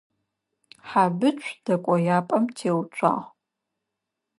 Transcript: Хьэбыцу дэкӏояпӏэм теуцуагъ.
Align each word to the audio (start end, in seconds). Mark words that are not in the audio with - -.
Хьэбыцу 0.89 1.51
дэкӏояпӏэм 1.65 2.45
теуцуагъ. 2.55 3.23